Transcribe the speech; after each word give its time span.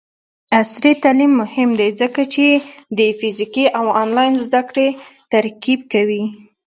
عصري 0.59 0.91
تعلیم 1.03 1.31
مهم 1.41 1.69
دی 1.79 1.89
ځکه 2.01 2.21
چې 2.33 2.45
د 2.97 2.99
فزیکي 3.19 3.65
او 3.79 3.85
آنلاین 4.01 4.33
زدکړې 4.45 4.87
ترکیب 5.31 5.79
کوي. 5.93 6.23